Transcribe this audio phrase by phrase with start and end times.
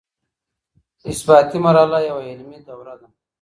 [1.11, 3.07] اثباتي مرحله يوه علمي دوره ده.